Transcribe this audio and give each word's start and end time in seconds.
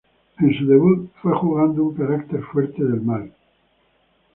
En 0.39 0.57
su 0.57 0.65
debut 0.65 1.11
fue 1.21 1.31
jugando 1.37 1.83
un 1.83 1.93
carácter 1.93 2.41
fuerte 2.41 2.83
del 2.83 3.01
mal. 3.01 3.31